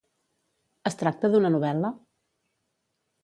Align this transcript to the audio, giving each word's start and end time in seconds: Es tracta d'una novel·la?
Es 0.91 0.95
tracta 1.01 1.31
d'una 1.35 1.51
novel·la? 1.55 1.91